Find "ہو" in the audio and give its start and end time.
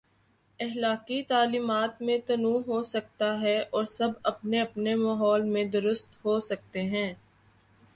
2.67-2.81, 6.25-6.39